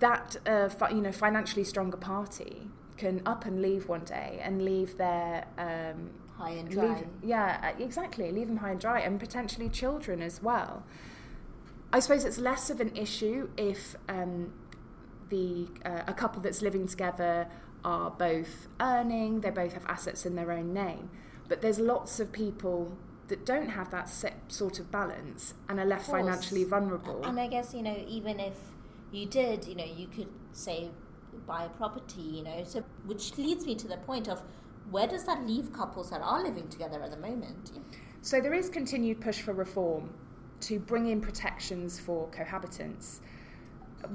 That 0.00 0.36
uh, 0.46 0.68
fi- 0.68 0.90
you 0.90 1.00
know 1.00 1.12
financially 1.12 1.64
stronger 1.64 1.96
party 1.98 2.68
can 2.96 3.20
up 3.26 3.44
and 3.44 3.60
leave 3.62 3.88
one 3.88 4.04
day 4.04 4.40
and 4.42 4.62
leave 4.62 4.96
their 4.96 5.46
um, 5.58 6.10
High 6.38 6.50
and 6.60 6.68
dry. 6.70 6.84
leave, 6.86 7.06
yeah 7.22 7.68
exactly 7.78 8.30
leave 8.32 8.48
them 8.48 8.58
high 8.58 8.70
and 8.72 8.80
dry 8.80 9.00
and 9.00 9.18
potentially 9.20 9.68
children 9.68 10.20
as 10.22 10.42
well. 10.42 10.82
I 11.92 12.00
suppose 12.00 12.24
it's 12.24 12.38
less 12.38 12.70
of 12.70 12.80
an 12.80 12.94
issue 12.96 13.48
if 13.56 13.96
um, 14.08 14.52
the 15.28 15.68
uh, 15.84 16.02
a 16.06 16.12
couple 16.12 16.42
that's 16.42 16.62
living 16.62 16.86
together 16.86 17.48
are 17.84 18.10
both 18.10 18.68
earning, 18.80 19.40
they 19.40 19.50
both 19.50 19.72
have 19.72 19.86
assets 19.86 20.26
in 20.26 20.34
their 20.34 20.50
own 20.50 20.72
name, 20.72 21.10
but 21.48 21.62
there's 21.62 21.78
lots 21.78 22.18
of 22.18 22.32
people 22.32 22.96
that 23.28 23.44
don't 23.44 23.70
have 23.70 23.90
that 23.90 24.10
sort 24.48 24.78
of 24.78 24.90
balance 24.90 25.54
and 25.68 25.80
are 25.80 25.84
left 25.84 26.06
financially 26.06 26.64
vulnerable. 26.64 27.24
And 27.24 27.40
I 27.40 27.48
guess, 27.48 27.74
you 27.74 27.82
know, 27.82 27.96
even 28.06 28.38
if 28.38 28.54
you 29.12 29.26
did, 29.26 29.66
you 29.66 29.74
know, 29.74 29.84
you 29.84 30.06
could 30.06 30.28
say 30.52 30.90
buy 31.46 31.64
a 31.64 31.68
property, 31.68 32.22
you 32.22 32.42
know, 32.42 32.64
so 32.64 32.84
which 33.04 33.36
leads 33.36 33.66
me 33.66 33.74
to 33.76 33.88
the 33.88 33.96
point 33.98 34.28
of 34.28 34.42
where 34.90 35.06
does 35.06 35.24
that 35.24 35.46
leave 35.46 35.72
couples 35.72 36.10
that 36.10 36.20
are 36.20 36.42
living 36.42 36.68
together 36.68 37.02
at 37.02 37.10
the 37.10 37.16
moment? 37.16 37.72
So 38.22 38.40
there 38.40 38.54
is 38.54 38.68
continued 38.68 39.20
push 39.20 39.40
for 39.40 39.52
reform 39.52 40.10
to 40.60 40.78
bring 40.78 41.08
in 41.08 41.20
protections 41.20 41.98
for 41.98 42.28
cohabitants. 42.30 43.20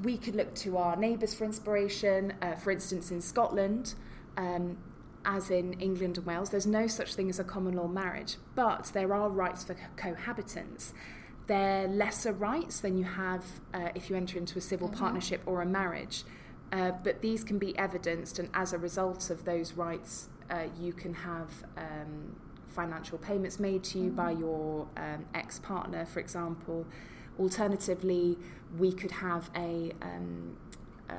We 0.02 0.16
could 0.16 0.34
look 0.34 0.54
to 0.56 0.76
our 0.76 0.96
neighbours 0.96 1.34
for 1.34 1.44
inspiration. 1.44 2.34
Uh, 2.40 2.54
for 2.54 2.70
instance, 2.70 3.10
in 3.10 3.20
Scotland, 3.20 3.94
um, 4.36 4.78
as 5.24 5.50
in 5.50 5.74
England 5.74 6.18
and 6.18 6.26
Wales, 6.26 6.50
there's 6.50 6.66
no 6.66 6.86
such 6.86 7.14
thing 7.14 7.28
as 7.28 7.38
a 7.38 7.44
common 7.44 7.74
law 7.74 7.88
marriage, 7.88 8.36
but 8.54 8.90
there 8.92 9.12
are 9.14 9.28
rights 9.28 9.64
for 9.64 9.74
co- 9.74 10.14
cohabitants. 10.14 10.92
They're 11.46 11.88
lesser 11.88 12.32
rights 12.32 12.80
than 12.80 12.96
you 12.96 13.04
have 13.04 13.44
uh, 13.74 13.88
if 13.94 14.08
you 14.08 14.16
enter 14.16 14.38
into 14.38 14.58
a 14.58 14.62
civil 14.62 14.88
partnership 14.88 15.42
or 15.46 15.60
a 15.60 15.66
marriage. 15.66 16.24
Uh, 16.70 16.92
but 17.04 17.20
these 17.20 17.44
can 17.44 17.58
be 17.58 17.76
evidenced, 17.76 18.38
and 18.38 18.48
as 18.54 18.72
a 18.72 18.78
result 18.78 19.28
of 19.28 19.44
those 19.44 19.74
rights, 19.74 20.28
uh, 20.50 20.64
you 20.80 20.92
can 20.92 21.12
have 21.12 21.64
um, 21.76 22.36
financial 22.72 23.18
payments 23.18 23.58
made 23.58 23.84
to 23.84 23.98
you 23.98 24.10
by 24.10 24.30
your 24.30 24.88
um, 24.96 25.26
ex 25.34 25.58
partner, 25.58 26.04
for 26.04 26.20
example. 26.20 26.86
Alternatively, 27.38 28.38
we 28.78 28.92
could 28.92 29.10
have 29.12 29.50
a 29.56 29.92
um, 30.02 30.56
uh, 31.08 31.14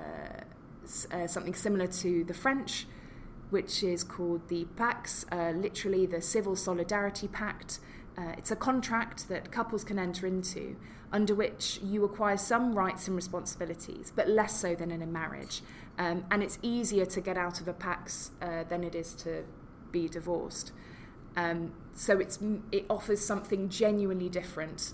uh, 1.11 1.27
something 1.27 1.53
similar 1.53 1.87
to 1.87 2.23
the 2.23 2.33
French, 2.33 2.85
which 3.49 3.83
is 3.83 4.03
called 4.03 4.47
the 4.49 4.65
PACS, 4.75 5.25
uh, 5.31 5.51
literally 5.57 6.05
the 6.05 6.21
Civil 6.21 6.55
Solidarity 6.55 7.27
Pact. 7.27 7.79
Uh, 8.17 8.33
it's 8.37 8.51
a 8.51 8.55
contract 8.55 9.27
that 9.29 9.51
couples 9.51 9.83
can 9.83 9.97
enter 9.97 10.27
into 10.27 10.75
under 11.13 11.35
which 11.35 11.79
you 11.83 12.03
acquire 12.03 12.35
some 12.35 12.73
rights 12.73 13.07
and 13.07 13.15
responsibilities, 13.15 14.11
but 14.15 14.27
less 14.27 14.59
so 14.59 14.73
than 14.73 14.89
in 14.89 15.01
a 15.01 15.05
marriage. 15.05 15.61
Um, 15.99 16.25
and 16.31 16.41
it's 16.41 16.57
easier 16.63 17.05
to 17.05 17.21
get 17.21 17.37
out 17.37 17.61
of 17.61 17.67
a 17.67 17.73
PACS 17.73 18.31
uh, 18.41 18.63
than 18.63 18.83
it 18.83 18.95
is 18.95 19.13
to 19.15 19.43
be 19.91 20.09
divorced. 20.09 20.71
Um, 21.35 21.73
so 21.93 22.19
it's, 22.19 22.39
it 22.71 22.85
offers 22.89 23.23
something 23.23 23.69
genuinely 23.69 24.29
different 24.29 24.93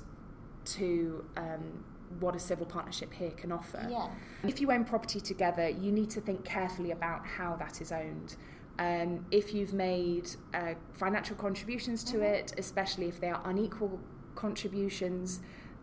to 0.66 1.26
um, 1.38 1.84
what 2.20 2.36
a 2.36 2.40
civil 2.40 2.66
partnership 2.66 3.14
here 3.14 3.32
can 3.32 3.52
offer. 3.52 3.86
Yeah. 3.90 4.10
If 4.48 4.62
you 4.62 4.72
own 4.72 4.86
property 4.86 5.20
together, 5.20 5.70
you 5.70 5.92
need 5.92 6.10
to 6.12 6.22
think 6.22 6.44
carefully 6.44 6.92
about 6.92 7.26
how 7.26 7.56
that 7.58 7.82
is 7.82 7.92
owned. 7.92 8.36
Um, 8.78 9.26
if 9.32 9.54
you've 9.54 9.74
made 9.74 10.30
uh, 10.54 10.76
financial 10.94 11.36
contributions 11.36 12.04
to 12.06 12.22
it, 12.22 12.54
especially 12.58 13.08
if 13.08 13.20
they 13.20 13.30
are 13.30 13.42
unequal 13.46 14.00
contributions, 14.36 15.42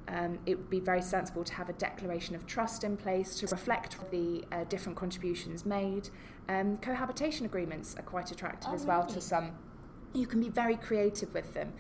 um, 0.09 0.39
it 0.47 0.57
would 0.57 0.71
be 0.71 0.81
very 0.81 1.03
sensible 1.03 1.45
to 1.45 1.53
have 1.55 1.69
a 1.69 1.75
declaration 1.75 2.35
of 2.35 2.47
trust 2.47 2.85
in 2.85 2.97
place 2.97 3.35
to 3.37 3.47
reflect 3.49 3.99
the 4.11 4.45
uh, 4.53 4.65
different 4.65 4.97
contributions 4.97 5.67
made. 5.67 6.09
Um, 6.49 6.77
cohabitation 6.79 7.45
agreements 7.45 7.97
are 7.99 8.03
quite 8.03 8.31
attractive 8.31 8.71
Oh, 8.71 8.75
as 8.75 8.87
well 8.87 9.03
really? 9.03 9.15
to 9.15 9.21
some. 9.21 9.51
You 10.13 10.27
can 10.27 10.41
be 10.41 10.49
very 10.49 10.77
creative 10.77 11.33
with 11.35 11.53
them, 11.55 11.73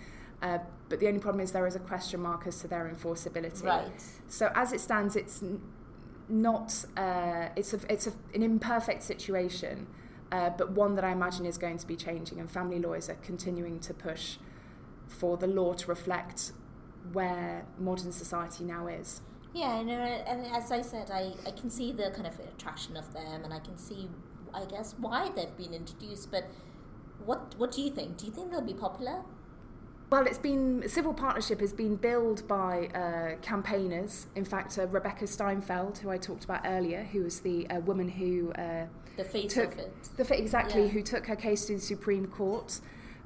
uh, 0.42 0.58
but 0.88 1.00
the 1.00 1.08
only 1.08 1.20
problem 1.20 1.40
is 1.40 1.52
there 1.52 1.66
is 1.66 1.76
a 1.76 1.80
question 1.80 2.20
mark 2.20 2.46
as 2.46 2.60
to 2.60 2.68
their 2.68 2.90
enforceability. 2.92 3.64
Right. 3.64 4.04
So 4.28 4.50
as 4.54 4.72
it 4.72 4.80
stands, 4.80 5.16
it's 5.16 5.42
n- 5.42 5.62
not. 6.28 6.84
Uh, 6.96 7.48
it's 7.56 7.72
a, 7.72 7.80
it's 7.88 8.06
a, 8.06 8.12
an 8.34 8.42
imperfect 8.42 9.02
situation, 9.02 9.86
uh, 10.30 10.50
but 10.50 10.72
one 10.72 10.94
that 10.96 11.04
I 11.04 11.12
imagine 11.12 11.46
is 11.46 11.56
going 11.56 11.78
to 11.78 11.86
be 11.86 11.96
changing. 11.96 12.38
And 12.40 12.50
family 12.50 12.78
lawyers 12.78 13.08
are 13.08 13.14
continuing 13.22 13.80
to 13.80 13.94
push 13.94 14.36
for 15.08 15.36
the 15.36 15.46
law 15.46 15.72
to 15.74 15.86
reflect 15.88 16.52
where 17.12 17.64
modern 17.78 18.12
society 18.12 18.64
now 18.64 18.88
is. 18.88 19.22
Yeah, 19.54 19.80
no, 19.82 19.94
and 19.94 20.44
as 20.54 20.70
I 20.70 20.82
said, 20.82 21.10
I, 21.10 21.32
I 21.46 21.52
can 21.52 21.70
see 21.70 21.92
the 21.92 22.10
kind 22.10 22.26
of 22.26 22.38
attraction 22.40 22.96
of 22.96 23.10
them, 23.14 23.42
and 23.42 23.54
I 23.54 23.60
can 23.60 23.78
see, 23.78 24.08
I 24.52 24.66
guess, 24.66 24.94
why 24.98 25.30
they've 25.34 25.56
been 25.56 25.72
introduced. 25.72 26.30
But 26.30 26.44
what 27.26 27.54
what 27.58 27.72
do 27.72 27.82
you 27.82 27.90
think? 27.90 28.16
Do 28.18 28.26
you 28.26 28.32
think 28.32 28.50
they'll 28.50 28.60
be 28.60 28.74
popular? 28.74 29.22
Well, 30.08 30.24
it's 30.26 30.38
been 30.38 30.88
civil 30.88 31.12
partnership 31.12 31.60
has 31.60 31.72
been 31.72 31.96
billed 31.96 32.46
by 32.46 32.86
uh, 32.94 33.36
campaigners. 33.42 34.26
In 34.36 34.44
fact, 34.44 34.78
uh, 34.78 34.86
Rebecca 34.86 35.26
Steinfeld, 35.26 35.98
who 35.98 36.10
I 36.10 36.16
talked 36.16 36.44
about 36.44 36.60
earlier, 36.64 37.02
who 37.02 37.24
was 37.24 37.40
the 37.40 37.68
uh, 37.68 37.80
woman 37.80 38.08
who 38.08 38.52
uh, 38.52 38.86
The 39.16 39.24
face 39.24 39.52
took 39.52 39.72
of 39.72 39.78
it. 39.80 39.92
the 40.16 40.38
exactly 40.38 40.82
Yeah. 40.82 40.88
who 40.88 41.02
took 41.02 41.26
her 41.26 41.34
case 41.34 41.66
to 41.66 41.74
the 41.74 41.80
Supreme 41.80 42.26
Court. 42.26 42.80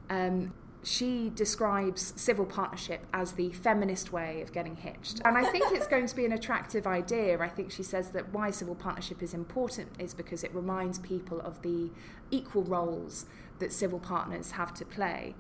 Um, 0.09 0.54
she 0.82 1.30
describes 1.34 2.14
civil 2.16 2.46
partnership 2.46 3.04
as 3.12 3.32
the 3.32 3.50
feminist 3.50 4.12
way 4.12 4.40
of 4.40 4.52
getting 4.52 4.76
hitched. 4.76 5.20
And 5.25 5.37
I 5.37 5.44
think 5.44 5.72
it's 5.72 5.87
going 5.87 6.06
to 6.06 6.16
be 6.16 6.25
an 6.25 6.32
attractive 6.32 6.87
idea. 6.87 7.38
I 7.38 7.49
think 7.49 7.70
she 7.70 7.82
says 7.82 8.10
that 8.10 8.32
why 8.32 8.50
civil 8.50 8.75
partnership 8.75 9.22
is 9.22 9.34
important 9.34 9.90
is 9.99 10.14
because 10.14 10.42
it 10.42 10.54
reminds 10.54 10.99
people 10.99 11.40
of 11.40 11.60
the 11.62 11.90
equal 12.30 12.62
roles 12.62 13.26
that 13.58 13.72
civil 13.72 13.99
partners 13.99 14.52
have 14.52 14.72
to 14.75 14.84
play. 14.84 15.34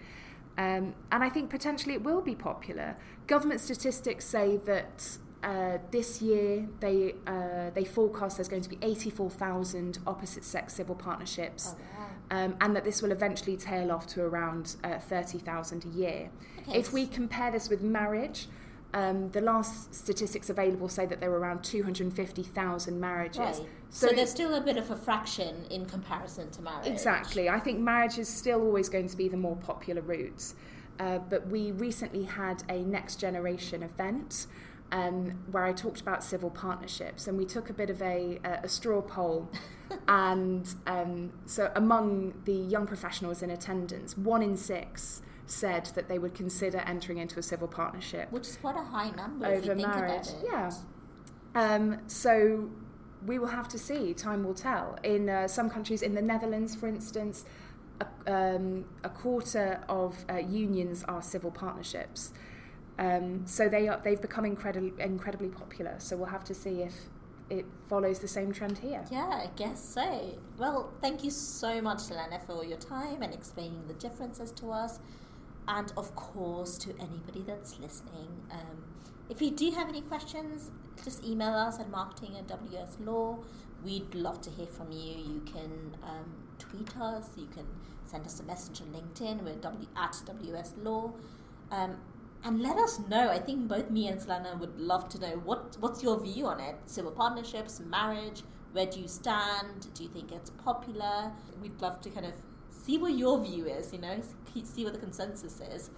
Um, 0.58 0.94
and 1.10 1.24
I 1.24 1.30
think 1.30 1.48
potentially 1.48 1.94
it 1.94 2.02
will 2.02 2.20
be 2.20 2.34
popular. 2.34 2.96
Government 3.26 3.60
statistics 3.60 4.26
say 4.26 4.58
that 4.66 5.16
uh, 5.42 5.78
this 5.90 6.20
year 6.20 6.66
they 6.80 7.14
uh, 7.26 7.70
they 7.74 7.84
forecast 7.84 8.36
there's 8.36 8.48
going 8.48 8.62
to 8.62 8.68
be 8.68 8.78
84,000 8.82 9.98
opposite 10.06 10.44
sex 10.44 10.74
civil 10.74 10.94
partnerships, 10.94 11.74
Oh, 11.74 11.78
wow. 11.98 12.44
um, 12.44 12.56
and 12.60 12.76
that 12.76 12.84
this 12.84 13.00
will 13.02 13.12
eventually 13.12 13.56
tail 13.56 13.90
off 13.90 14.06
to 14.08 14.22
around 14.22 14.76
uh, 14.84 14.98
30,000 14.98 15.84
a 15.84 15.88
year. 15.88 16.30
Okay, 16.68 16.78
If 16.78 16.92
we 16.92 17.06
compare 17.06 17.50
this 17.50 17.70
with 17.70 17.80
marriage, 17.82 18.48
um, 18.92 19.30
the 19.30 19.40
last 19.40 19.94
statistics 19.94 20.50
available 20.50 20.88
say 20.88 21.06
that 21.06 21.20
there 21.20 21.30
were 21.30 21.38
around 21.38 21.62
250,000 21.64 23.00
marriages. 23.00 23.38
Right. 23.38 23.56
So, 23.88 24.08
So 24.08 24.14
there's 24.14 24.30
still 24.30 24.54
a 24.54 24.60
bit 24.60 24.76
of 24.76 24.90
a 24.90 24.96
fraction 24.96 25.64
in 25.70 25.86
comparison 25.86 26.50
to 26.50 26.62
marriage. 26.62 26.86
Exactly. 26.86 27.48
I 27.48 27.60
think 27.60 27.78
marriage 27.78 28.18
is 28.18 28.28
still 28.28 28.60
always 28.60 28.88
going 28.88 29.08
to 29.08 29.16
be 29.16 29.28
the 29.28 29.36
more 29.36 29.56
popular 29.56 30.02
route. 30.02 30.52
Uh, 30.98 31.18
but 31.18 31.46
we 31.46 31.72
recently 31.72 32.24
had 32.24 32.62
a 32.68 32.82
next 32.82 33.16
generation 33.16 33.82
event 33.82 34.46
um, 34.92 35.38
where 35.50 35.64
I 35.64 35.72
talked 35.72 36.00
about 36.00 36.22
civil 36.24 36.50
partnerships, 36.50 37.26
and 37.26 37.38
we 37.38 37.44
took 37.44 37.70
a 37.70 37.72
bit 37.72 37.90
of 37.90 38.00
a, 38.02 38.40
a, 38.44 38.60
a 38.64 38.68
straw 38.68 39.00
poll. 39.00 39.50
and 40.08 40.72
um, 40.86 41.32
so, 41.46 41.70
among 41.74 42.34
the 42.44 42.54
young 42.54 42.86
professionals 42.86 43.42
in 43.42 43.50
attendance, 43.50 44.16
one 44.16 44.42
in 44.42 44.56
six 44.56 45.22
said 45.46 45.86
that 45.94 46.08
they 46.08 46.18
would 46.18 46.34
consider 46.34 46.78
entering 46.78 47.18
into 47.18 47.38
a 47.38 47.42
civil 47.42 47.66
partnership 47.66 48.30
Which 48.30 48.46
is 48.46 48.56
quite 48.56 48.76
a 48.76 48.82
high 48.82 49.10
number 49.10 49.46
if 49.46 49.64
you 49.64 49.72
over 49.72 49.80
think 49.80 49.94
marriage. 49.94 50.28
about 50.28 50.42
it. 50.42 50.48
Yeah. 50.48 50.70
Um, 51.54 51.98
so 52.06 52.70
we 53.26 53.38
will 53.38 53.48
have 53.48 53.68
to 53.68 53.78
see. 53.78 54.14
Time 54.14 54.44
will 54.44 54.54
tell. 54.54 54.98
In 55.02 55.28
uh, 55.28 55.48
some 55.48 55.68
countries, 55.68 56.02
in 56.02 56.14
the 56.14 56.22
Netherlands, 56.22 56.74
for 56.74 56.86
instance, 56.88 57.44
a, 58.00 58.32
um, 58.32 58.84
a 59.04 59.08
quarter 59.08 59.82
of 59.88 60.24
uh, 60.30 60.36
unions 60.36 61.04
are 61.04 61.22
civil 61.22 61.50
partnerships. 61.50 62.32
Um, 63.00 63.46
so 63.46 63.68
they 63.68 63.88
are, 63.88 63.98
they've 64.04 64.20
become 64.20 64.44
incredibly 64.44 64.92
incredibly 65.02 65.48
popular. 65.48 65.94
So 65.98 66.16
we'll 66.16 66.26
have 66.26 66.44
to 66.44 66.54
see 66.54 66.82
if 66.82 66.94
it 67.48 67.64
follows 67.88 68.20
the 68.20 68.28
same 68.28 68.52
trend 68.52 68.78
here. 68.78 69.02
Yeah, 69.10 69.26
I 69.26 69.48
guess 69.56 69.82
so. 69.82 70.38
Well, 70.58 70.92
thank 71.00 71.24
you 71.24 71.30
so 71.30 71.80
much, 71.80 72.08
Helena, 72.08 72.40
for 72.46 72.52
all 72.52 72.64
your 72.64 72.78
time 72.78 73.22
and 73.22 73.32
explaining 73.34 73.88
the 73.88 73.94
differences 73.94 74.52
to 74.52 74.70
us. 74.70 75.00
And 75.66 75.92
of 75.96 76.14
course, 76.14 76.76
to 76.78 76.90
anybody 77.00 77.42
that's 77.46 77.78
listening, 77.80 78.28
um, 78.52 78.84
if 79.30 79.40
you 79.40 79.50
do 79.50 79.70
have 79.70 79.88
any 79.88 80.02
questions, 80.02 80.70
just 81.02 81.24
email 81.24 81.54
us 81.54 81.80
at 81.80 81.88
marketing 81.90 82.36
at 82.36 82.46
WS 82.48 82.98
Law. 83.00 83.38
We'd 83.82 84.14
love 84.14 84.42
to 84.42 84.50
hear 84.50 84.66
from 84.66 84.92
you. 84.92 85.16
You 85.16 85.42
can 85.46 85.96
um, 86.02 86.34
tweet 86.58 86.94
us, 86.98 87.30
you 87.36 87.46
can 87.46 87.64
send 88.04 88.26
us 88.26 88.40
a 88.40 88.42
message 88.42 88.82
on 88.82 88.88
LinkedIn. 88.88 89.42
We're 89.42 89.54
w- 89.54 89.86
at 89.96 90.20
WS 90.26 90.74
Law. 90.82 91.12
Um, 91.70 91.96
and 92.44 92.60
let 92.60 92.78
us 92.78 92.98
know. 93.08 93.28
I 93.28 93.38
think 93.38 93.68
both 93.68 93.90
me 93.90 94.08
and 94.08 94.20
Selena 94.20 94.56
would 94.58 94.78
love 94.78 95.08
to 95.10 95.18
know 95.20 95.40
what 95.44 95.76
what's 95.80 96.02
your 96.02 96.20
view 96.20 96.46
on 96.46 96.60
it. 96.60 96.76
Civil 96.86 97.12
partnerships, 97.12 97.80
marriage. 97.80 98.42
Where 98.72 98.86
do 98.86 99.00
you 99.00 99.08
stand? 99.08 99.92
Do 99.94 100.04
you 100.04 100.08
think 100.08 100.32
it's 100.32 100.50
popular? 100.50 101.32
We'd 101.60 101.80
love 101.80 102.00
to 102.02 102.10
kind 102.10 102.26
of 102.26 102.32
see 102.70 102.98
what 102.98 103.14
your 103.14 103.42
view 103.42 103.66
is. 103.66 103.92
You 103.92 104.00
know, 104.00 104.20
see 104.64 104.84
what 104.84 104.94
the 104.94 105.00
consensus 105.00 105.60
is. 105.60 105.90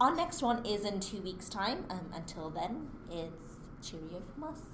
Our 0.00 0.14
next 0.14 0.42
one 0.42 0.64
is 0.66 0.84
in 0.84 1.00
two 1.00 1.20
weeks' 1.20 1.48
time. 1.48 1.84
Um, 1.88 2.10
until 2.14 2.50
then, 2.50 2.88
it's 3.10 3.88
cheerio 3.88 4.22
from 4.34 4.44
us. 4.44 4.73